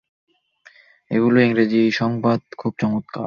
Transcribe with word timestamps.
এগুলার 1.11 1.43
ইংরেজি 1.43 1.81
অনুবাদ 2.01 2.39
ও 2.45 2.55
খুব 2.57 2.73
চমৎকার। 2.81 3.19